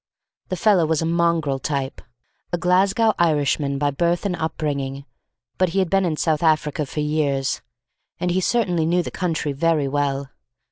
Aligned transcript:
The 0.49 0.55
fellow 0.55 0.87
was 0.87 1.03
a 1.03 1.05
mongrel 1.05 1.59
type, 1.59 2.01
a 2.51 2.57
Glasgow 2.57 3.13
Irishman 3.19 3.77
by 3.77 3.91
birth 3.91 4.25
and 4.25 4.35
upbringing, 4.35 5.05
but 5.59 5.69
he 5.69 5.77
had 5.77 5.91
been 5.91 6.05
in 6.05 6.17
South 6.17 6.41
Africa 6.41 6.87
for 6.87 7.01
years, 7.01 7.61
and 8.19 8.31
he 8.31 8.41
certainly 8.41 8.87
knew 8.87 9.03
the 9.03 9.11
country 9.11 9.53
very 9.53 9.87
well. 9.87 10.31